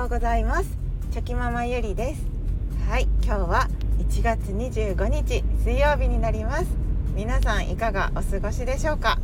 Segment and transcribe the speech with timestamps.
[0.00, 0.78] ようございます。
[1.12, 2.22] チョキママゆりです。
[2.88, 3.68] はい今日は
[3.98, 6.64] 1月25日水曜日になります。
[7.14, 9.18] 皆さんいかがお過ごしでしょうか？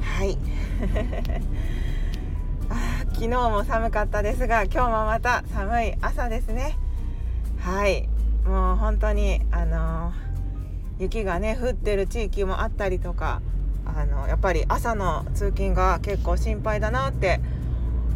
[0.00, 0.38] はい。
[2.70, 2.74] あ
[3.12, 6.78] 昨日も寒かったですが今日もまた寒い朝ですね。
[7.58, 8.08] はい。
[8.46, 10.12] もう本当にあの
[11.00, 13.42] 雪がね降ってる地域もあったりとか
[13.84, 17.57] あのやっぱり朝の通勤が結構心配だなって思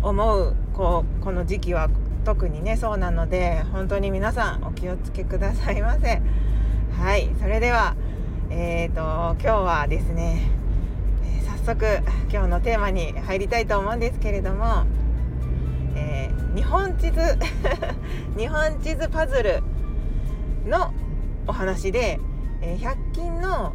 [0.03, 1.89] 思うこうこの時期は
[2.25, 6.21] 特にねそうなので本当に皆さんお気をつけくださいませ。
[6.99, 7.95] はいそれでは
[8.51, 9.01] えーと
[9.43, 10.51] 今日はですね、
[11.25, 11.87] えー、早速
[12.31, 14.85] 今日のテーマに入りたいと思うんですけれども、
[15.97, 17.21] えー、日本地図
[18.37, 19.63] 日本地図パズル
[20.69, 20.93] の
[21.47, 22.21] お話で、
[22.61, 23.73] えー、100均の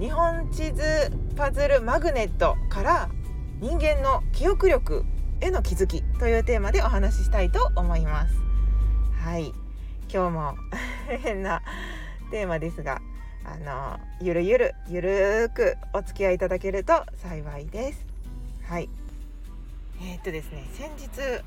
[0.00, 0.82] 日本地図
[1.36, 3.08] パズルマグネットから
[3.60, 5.04] 人間の記憶力
[5.40, 8.34] への気づきというテーマでお話ししたいと思います。
[9.22, 9.52] はい。
[10.12, 10.56] 今日も
[11.22, 11.62] 変な
[12.30, 13.00] テーマですが
[13.44, 18.06] あのゆるゆるゆるくお付き合いいただけると幸いです。
[18.64, 18.88] はい。
[20.00, 21.42] えー、っとですね先日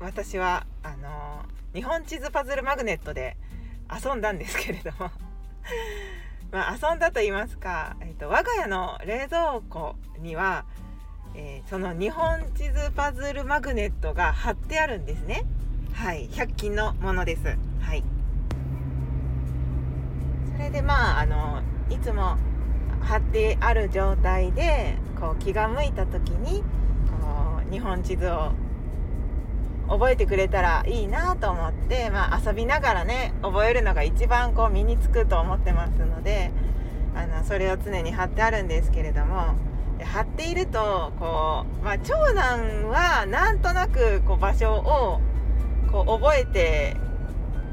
[0.00, 1.44] 私はあの
[1.74, 3.36] 日本地図パズルマグネットで
[3.90, 5.10] 遊んだんですけれども
[6.50, 10.64] まあ、遊んだと言いますか、えーと、我が家の冷蔵庫には、
[11.40, 15.44] えー、その日本地図パズルマグネットが貼ってあるんですね。
[15.94, 16.28] はい。
[16.30, 17.56] 100均のものです。
[17.80, 18.02] はい。
[20.56, 22.36] それでまああのいつも
[23.02, 28.50] 貼ってある状態でこう気が向いた時にこう日本地図を
[29.88, 36.50] 覚えてくれたらいいなと思って、まあ、遊びながらね覚えるのが一番こう身につくと思ってますので
[37.14, 39.54] あのそれを常に貼ってあるんですけれども
[40.04, 45.20] 貼っているとこう、まあ、長男はなんとなくこう場所を
[45.90, 46.96] こう覚えて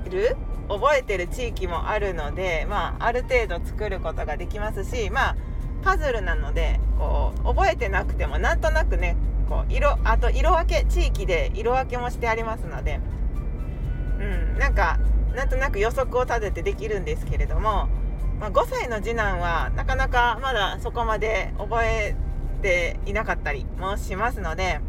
[0.10, 0.36] る
[0.68, 5.36] 覚えてる地域もあるので、まあ、ある程度作ることができますし、まあ、
[5.84, 9.16] パズルなのでこう覚えてなくてもなんとなくね
[9.48, 13.00] こう色あと色分け地域で色分けもしてありますので
[14.20, 15.00] うんなんか
[15.36, 17.90] なんとなく予測を立ててできるんですけれども、
[18.40, 22.16] まあ、5歳の次男はなかなかまだそこまで覚え
[22.62, 24.80] ていなかったりもしますので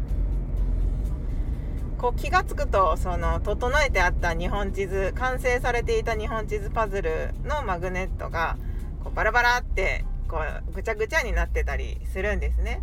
[1.97, 8.57] こう気が付くとその整えてあった日本地図完成されていた日本地図パズルのマグネットが
[9.03, 10.37] こうバラバラってこ
[10.69, 12.81] うぐちゃぐちゃになってたりするんですね。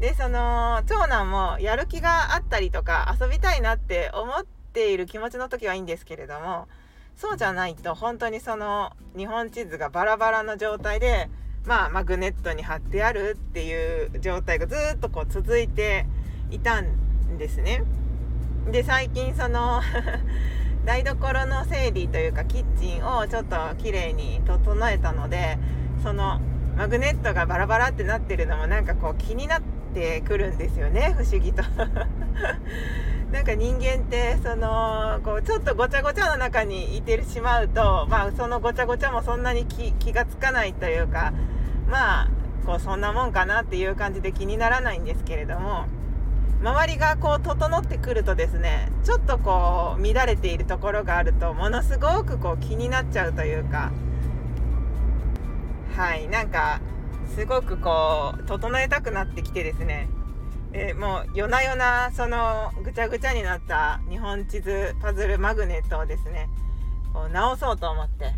[0.00, 6.68] でその長男もやる気があったりとか遊びたいなって思っている気持ちの時はいいんですけれども
[7.16, 11.30] そうじゃないと本当にその日本地図がバラバラの状態で
[11.64, 16.06] まあマグネットに貼ってあるっていう状態がずっとこう続いて
[16.50, 17.82] いたんですね。
[18.70, 19.80] で最近その
[20.84, 25.58] 台所の整理というかキッチンをちょっと綺麗に整えたので
[26.02, 26.40] その
[26.76, 29.62] マグネットがバラバラってなってるのもなんかこう気になっ
[29.94, 31.62] てくるんですよね不思議と
[33.32, 41.32] なんか人間ってそのこうちょっとごちゃごちゃの中にいてしまうとまあそのごちゃごちゃもそんなに気がつかないというか
[41.88, 42.28] まあ
[42.64, 45.86] こうそんなもんかなっていう感じで気にならないんですけれども
[46.60, 53.92] 周りがこう整ってくるとですねちょっとこう乱れているところがあるとものすごくこう気になっちゃうというか
[55.96, 56.80] はいなんか
[57.34, 60.08] すごくこう整えたくなってきてですね
[60.78, 66.50] えもう夜な夜なそのぐちゃぐちゃになった日本地図パズルマグネットをですね
[67.14, 68.34] こう直そうと思って。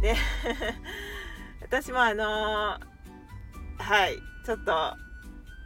[0.00, 0.14] で
[1.60, 2.80] 私もあのー、
[3.76, 4.96] はいちょっと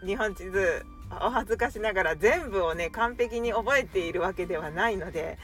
[0.05, 0.85] 日本地図
[1.21, 5.39] お恥ずかしながら全部をね完璧に覚えているわけではないので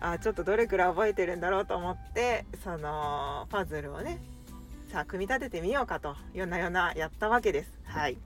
[0.00, 4.20] あちょっとどれくらい覚えてるんだろうと思ってそのパズルをね
[4.88, 7.70] さあ組み立ててみようかと夜な夜なやったわけです。
[7.84, 8.18] はい。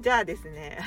[0.00, 0.78] じゃあですね。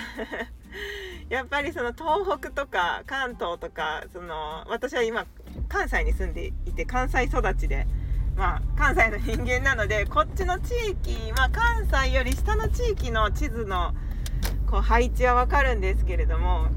[1.29, 5.25] やっぱりその東北とか関東とかその私は今
[5.69, 7.87] 関西に住んでいて関西育ちで
[8.35, 13.93] まあ関西の人間なのでこっちの地域まあ関西より下の地域の地図の
[14.69, 16.67] こう配置はわかるんですけれども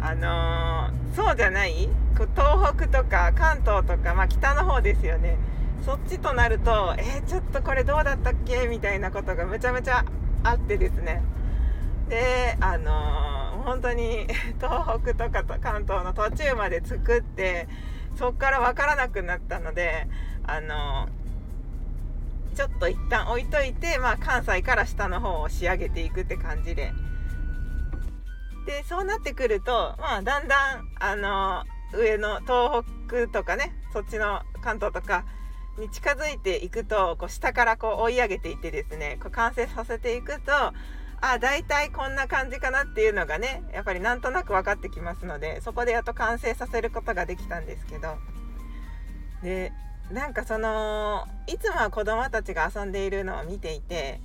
[0.00, 5.36] あのー、そうじゃない東北とか関東とか、まあ、北の方ですよね。
[5.84, 8.68] そっちとなるとえー、ちょっとこれどうだったっけ？
[8.68, 10.04] みたいなことがむちゃむちゃ
[10.42, 11.22] あってですね。
[12.08, 14.26] であのー、本当に
[14.60, 17.68] 東北とかと関東の途中まで作って
[18.16, 20.06] そっから分からなくなったので
[20.44, 26.92] あのー、ちょっと一旦置いといて、まあ、関西から下の方を仕上げていくって感じで。
[28.66, 35.24] でそうなってくると、まあ、だんだんあの上の東北とかねそっちの関東とか
[35.78, 40.52] に近づいていくとこう下からこう追い上げていってですねこう完成させていくと
[41.26, 48.16] あ大体こんな感じかなっていうのがねやっぱりなんとなく分かってきますのでそこでやっと完成させることができたんですけど
[49.42, 49.72] で
[50.12, 54.20] なんかそのいつもは子どもたちが遊んでいるのを見ていて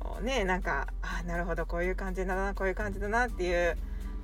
[0.00, 3.76] こうねなんかあなるほどこういう感じだなこういう感じだなっていう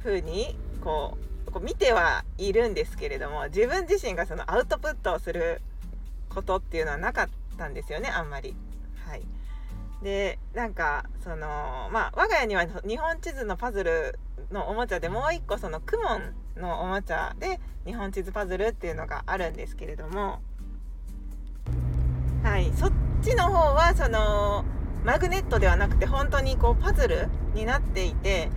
[0.03, 1.17] 風にこ
[1.47, 5.61] うこう見てはいるんですけれども自分自身がそのアウトプットをする
[6.31, 8.57] ことっていうのはなかったんですよねあんまり。
[9.07, 9.23] はい、
[10.03, 14.19] でなんかそのまあ我が家には日本地図のパズル
[14.51, 20.41] のおもちゃでもう一個そのクモンのおもちゃで日本地図パズルっていうのがあるんですけれども
[22.43, 24.65] はいそっちの方はその
[25.05, 28.51] マグネットではなくて本当にこうパズルになっていて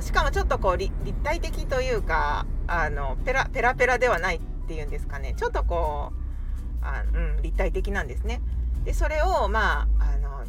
[0.00, 0.92] しかもちょっとこう立
[1.24, 8.40] 体的というかあのペラペラペラではないっていうんですかねちょっとこうあ、うん、立体的なんですね。
[8.84, 9.99] でそれをまあ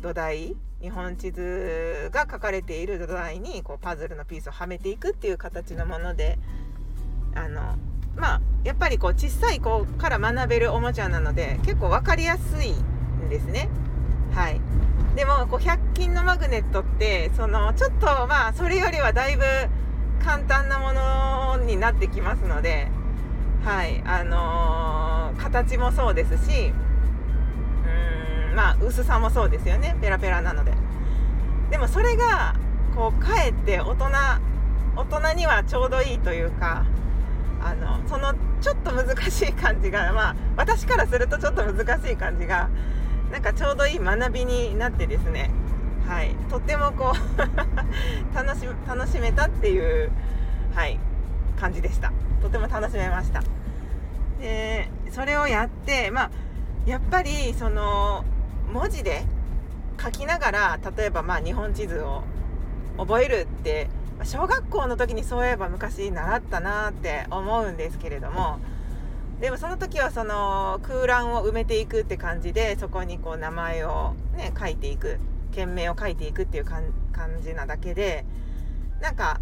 [0.02, 6.40] 土台日本地図が書かれている土台にこうパズルのピースをはめていくっていう形のもので
[7.36, 7.76] あの
[8.16, 13.70] まあやっぱりこう小さい子から学べるおもちゃなので結構分かりやすいんですね。
[14.34, 14.62] はい、
[15.16, 19.44] でもこう100均のマグネットってそのちょっとまあそれよりはだいぶ
[20.24, 22.88] 簡単なものになってきますので
[23.64, 26.72] はいあのー、形もそうですし
[28.56, 29.96] まあ薄さもそうですよね。
[30.02, 30.74] ペラペラなので。
[31.70, 32.56] でもそれが
[32.96, 34.06] こうかえって大人
[34.96, 36.86] 大人にはちょうどいいというか
[37.62, 42.70] あのそのちょっと難しい感じがまあ私からするとちょっと難しい感じが
[43.32, 45.52] なんかちょうどいい学びになってですね。
[46.08, 46.36] はい。
[46.50, 50.12] とってもこう 楽し楽しめたっていう
[50.76, 51.00] はい
[51.60, 52.12] 感じでした。
[52.42, 53.42] とても楽しめました。
[54.42, 56.32] でそれをやってまあ
[56.86, 58.26] やっぱりその
[58.72, 59.24] 文字で
[60.02, 62.24] 書きながら例えばまあ日本地図を
[62.98, 63.90] 覚えるって
[64.24, 68.60] 小学校の時にそういえば昔習ったなって思うんですけれども
[69.40, 75.20] でもその時はその空欄を埋めていくって感じでそこにこう名前をね書いていく
[75.52, 76.84] 件名を書いていくっていう感
[77.42, 78.26] じなだけで
[79.02, 79.42] なんか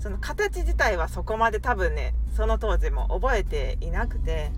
[0.00, 4.50] その形自体はそこまで多分ねその当時も覚えていなくて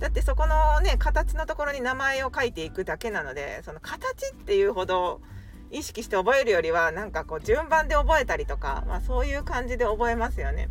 [0.00, 5.20] だってそこのね形のところに名前を書いていくだけなのでその形っていうほど
[5.70, 10.68] 意識して覚えるよりはなんかこう順番で覚えたりとか、まあ、そういう感じで覚えますよね。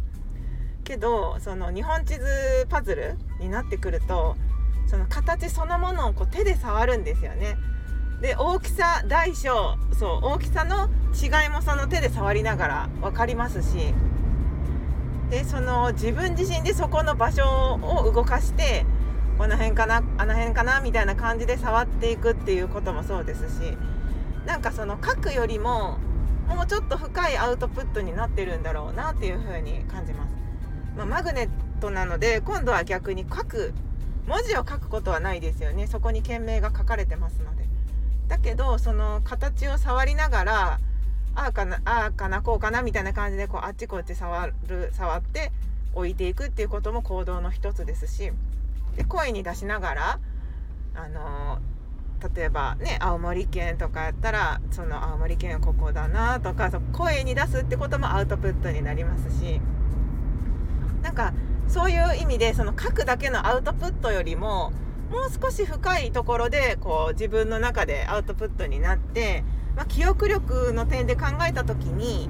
[0.83, 2.21] けどその日本地図
[2.69, 4.35] パズルになってくると
[4.87, 7.57] その形そのものをこう手で触るんですよね。
[8.21, 13.93] で大きさ大小そう大きさの違いもその手で触りながら分かりますし
[15.29, 18.85] でその自分自身でそこの場所を動かして
[19.37, 23.77] この辺かなあの辺かなみたいな感じで触っていくっていうこともそうですし
[24.45, 25.97] なんかその書くよりも
[26.47, 30.35] もうちょっと深いアウトプットになってるんだろうなっていう風に感じます。
[30.95, 31.49] まあ、マグネッ
[31.81, 33.73] トなので今度は逆に書く
[34.27, 37.65] 文字を書くことはないですよねそこに件名が書かれてますので。
[38.27, 40.79] だけどその形を触りながら
[41.35, 45.51] ああかなああかなこうかなみたいな感じでこうあっちこっち触る触って
[45.93, 48.31] 置いていくっていうことも行動の一つですし
[48.95, 50.19] で声に出しながら
[50.95, 51.59] あの
[52.35, 59.61] 例えばね青森県とかやったらその青森県ここだなとか声に出すってこともアウトプットになりますし
[61.03, 61.33] なんか
[61.67, 64.71] そういう意味でその書くだけのアウトプットよりも
[65.11, 69.43] もう少し深いところでこう自分の中でアウトプットになって、
[69.75, 72.29] まあ、記憶力の点で考えた時に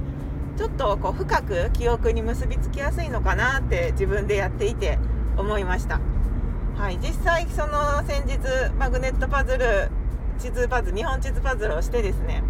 [0.57, 4.99] ちょっとこう深く記憶に結びつきやすいのかなって自分でやっていて
[5.37, 5.99] 思いました。
[6.77, 8.37] はい、実際その先日
[8.77, 9.89] マグネットパズル
[10.37, 12.43] 地図パズル日本地図パズルをしてですね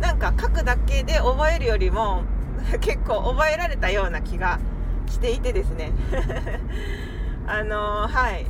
[0.00, 2.24] なんか書くだけで覚えるよりも
[2.80, 4.60] 結構覚えられたような気が
[5.06, 5.92] していてですね
[7.48, 8.46] あのー、はい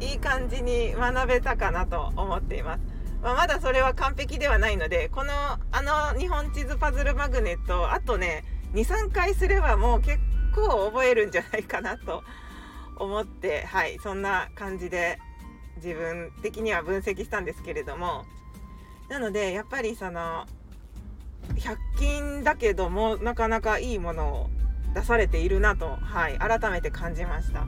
[0.00, 2.80] いい感じに学べたかなと思っています。
[3.22, 10.18] まあ、まだそれは完璧ではないのでこのあの日本地図パズルマグネットあとね23回すればもう結
[10.52, 12.24] 構覚えるんじゃないかなと
[13.02, 15.18] 思ってはいそんな感じで
[15.76, 18.24] 自分的には分析したんですけれども
[19.08, 20.46] なのでやっぱりその
[21.54, 24.50] 100均だけどもなかなかいいものを
[24.94, 27.62] 出されているなと、はい、改めて感じました。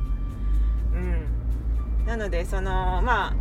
[0.95, 3.35] うんなのでそのまあ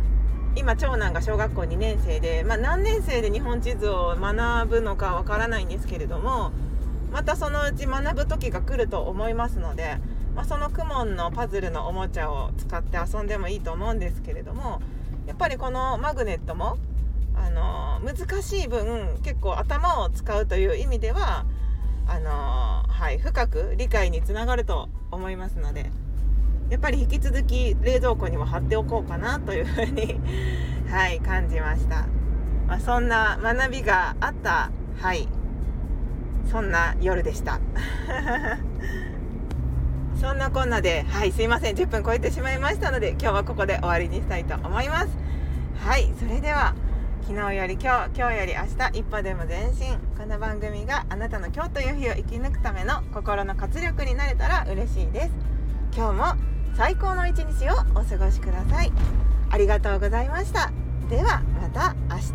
[0.56, 6.52] 今長男が小学校2年生で、まあ、何年生で日本地図を学ぶのかわからないんですけれども
[7.12, 9.98] またそのうち学ぶ時が来ると思いますので、
[10.34, 14.82] まあ、そのクモンのパズルのおもちゃを使って遊んでもいいと思うんですけれども
[15.26, 16.76] やっぱりこのマグネットも
[17.36, 21.46] あの難しい分結構頭を使うという意味では
[22.06, 25.90] あの、はい、深く理解につながると思いますので
[26.70, 30.20] やっぱり引き続き冷蔵庫にも貼っておこうかなというふうに
[30.90, 32.06] はい感じました、
[32.66, 35.28] まあ、そんな学びがあったはい
[36.50, 37.58] そんな夜でした。
[40.20, 41.76] そんなこんなで、はい、すいません。
[41.76, 45.08] 10分超えてしまいましたので、今日はここで終わりにしたいと思います。
[45.84, 46.74] はい、それでは、
[47.26, 49.98] 昨日より今日、今日より明日、一歩でも前進。
[50.16, 55.30] この番組があなたの今日という日を生き抜くための心の活力になれたら嬉しいです。
[55.96, 56.24] 今日も
[56.76, 58.92] 最高の一日をお過ごしください。
[59.50, 60.72] ありがとうございました。
[61.10, 62.32] では、また明日。